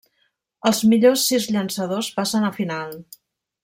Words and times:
Els 0.69 0.79
millors 0.93 1.27
sis 1.33 1.47
llançadors 1.53 2.13
passen 2.19 2.51
a 2.51 2.53
final. 2.61 3.01